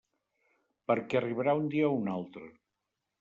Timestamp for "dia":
1.73-1.91